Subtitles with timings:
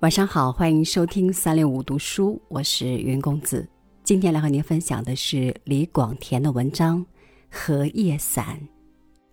[0.00, 3.68] 晚上好，欢迎收听三六五读书，我是云公子。
[4.04, 7.00] 今天来和您分享的是李广田的文章
[7.50, 8.56] 《荷叶伞》，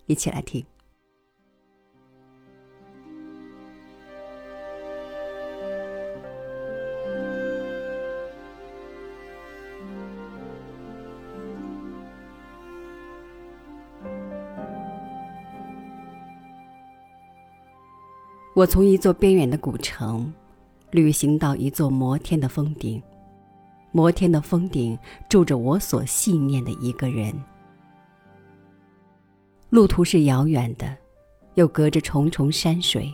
[0.07, 0.65] 一起来听。
[18.55, 20.33] 我从一座边远的古城。
[20.91, 23.01] 旅行到一座摩天的峰顶，
[23.91, 27.33] 摩天的峰顶住着我所信念的一个人。
[29.69, 30.95] 路途是遥远的，
[31.55, 33.13] 又隔着重重山水。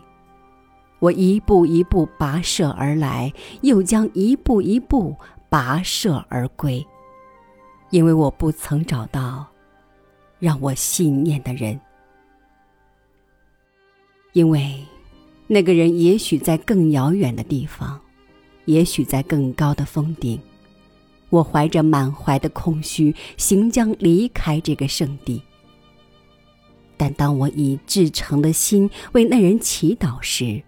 [1.00, 5.16] 我一步一步跋涉而来，又将一步一步
[5.50, 6.86] 跋涉而归，
[7.90, 9.48] 因为我不曾找到
[10.38, 11.80] 让我信念的人，
[14.34, 14.86] 因为。
[15.54, 18.00] 那个人也许在更遥远的地方，
[18.64, 20.40] 也许在更高的峰顶。
[21.30, 25.42] 我怀着满怀的空虚，行将离开这个圣地。
[26.96, 30.64] 但当我以至诚的心为那人祈祷时，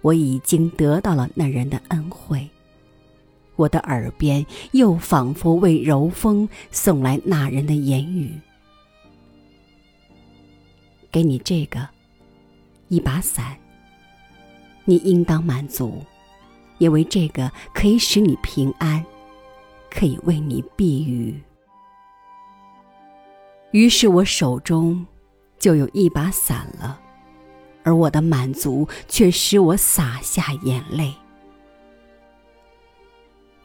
[0.00, 2.44] 我已经得到了那人的恩惠。
[3.54, 8.32] 我的耳边又仿佛为柔风送来那人的言语
[11.12, 11.88] ：“给你这个，
[12.88, 13.56] 一把伞。”
[14.88, 16.02] 你应当满足，
[16.78, 19.04] 因为这个可以使你平安，
[19.90, 21.38] 可以为你避雨。
[23.72, 25.06] 于是我手中
[25.58, 26.98] 就有一把伞了，
[27.82, 31.14] 而我的满足却使我洒下眼泪。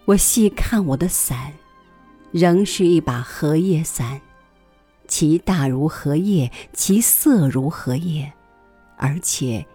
[0.04, 1.54] 我细看我的伞，
[2.32, 4.20] 仍是一把荷叶伞，
[5.08, 8.34] 其大如荷叶，其色如荷叶，
[8.98, 9.66] 而且。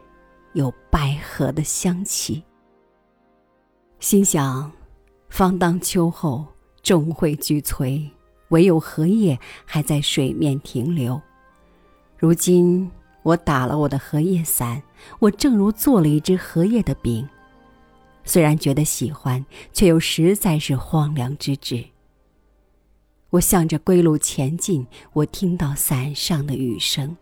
[0.58, 2.42] 有百合的香气。
[4.00, 4.72] 心想，
[5.28, 6.44] 方当秋后，
[6.82, 8.10] 终会俱摧，
[8.48, 11.20] 唯有荷叶还在水面停留。
[12.16, 12.90] 如今
[13.22, 14.82] 我打了我的荷叶伞，
[15.20, 17.28] 我正如做了一只荷叶的饼。
[18.24, 21.84] 虽然觉得喜欢，却又实在是荒凉之至。
[23.30, 27.16] 我向着归路前进，我听到伞上的雨声。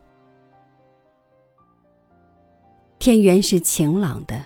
[2.98, 4.42] 天原是晴朗的，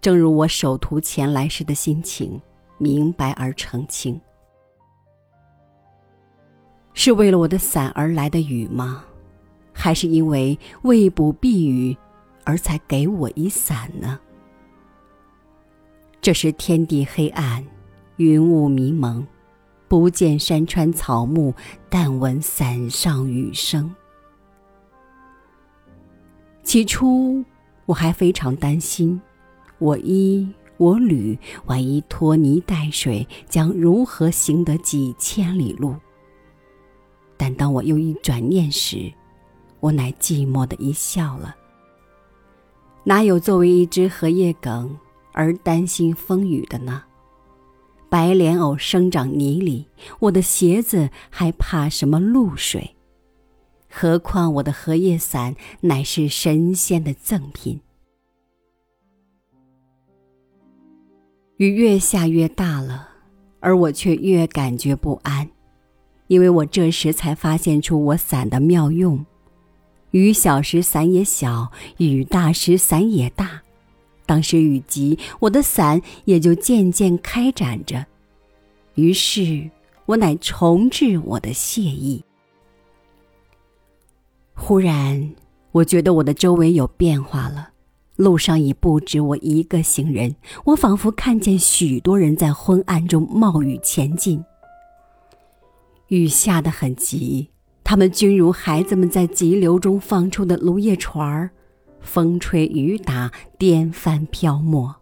[0.00, 2.40] 正如我手图前来时的心情，
[2.78, 4.20] 明白而澄清。
[6.94, 9.04] 是为了我的伞而来的雨吗？
[9.72, 11.96] 还是因为未卜避雨，
[12.44, 14.18] 而才给我一伞呢？
[16.20, 17.64] 这时天地黑暗，
[18.16, 19.24] 云雾迷蒙，
[19.86, 21.54] 不见山川草木，
[21.88, 23.94] 但闻伞上雨声。
[26.64, 27.44] 起初。
[27.86, 29.20] 我还非常担心，
[29.78, 35.94] 我衣我履，万一拖泥带水，将如何行得几千里路？
[37.36, 39.12] 但当我又一转念时，
[39.80, 41.54] 我乃寂寞的一笑了。
[43.04, 44.98] 哪有作为一只荷叶梗
[45.32, 47.04] 而担心风雨的呢？
[48.08, 49.86] 白莲藕生长泥里，
[50.18, 52.95] 我的鞋子还怕什么露水？
[53.98, 57.80] 何况我的荷叶伞乃是神仙的赠品。
[61.56, 63.08] 雨越下越大了，
[63.58, 65.48] 而我却越感觉不安，
[66.26, 69.24] 因为我这时才发现出我伞的妙用。
[70.10, 73.62] 雨小时伞也小，雨大时伞也大。
[74.26, 78.04] 当时雨急，我的伞也就渐渐开展着。
[78.96, 79.70] 于是
[80.04, 82.22] 我乃重置我的谢意。
[84.58, 85.30] 忽然，
[85.70, 87.68] 我觉得我的周围有变化了，
[88.16, 90.34] 路上已不止我一个行人，
[90.64, 94.42] 我仿佛看见许多人在昏暗中冒雨前进。
[96.08, 97.50] 雨下得很急，
[97.84, 101.50] 他们均如孩子们在急流中放出的芦叶船儿，
[102.00, 104.94] 风吹雨打，颠翻飘没。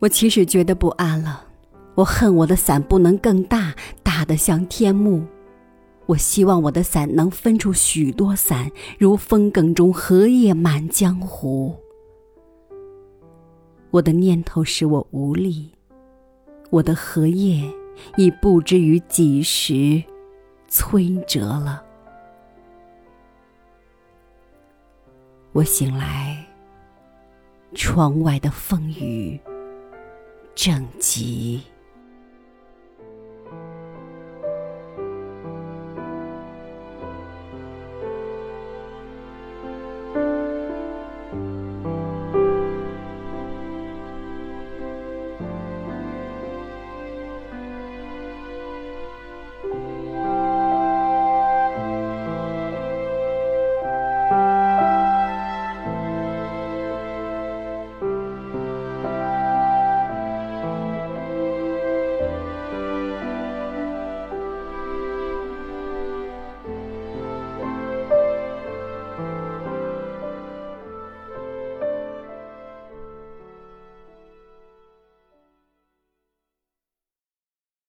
[0.00, 1.46] 我其实觉得不安了，
[1.94, 5.24] 我恨我的伞不能更大，大得像天幕。
[6.06, 11.74] 我希望我的伞能分出许多伞，如风梗中荷叶满江湖。
[13.90, 15.70] 我的念头使我无力，
[16.70, 17.62] 我的荷叶
[18.16, 20.02] 已不知于几时
[20.68, 21.82] 摧折了。
[25.52, 26.44] 我醒来，
[27.74, 29.40] 窗外的风雨
[30.54, 31.62] 正急。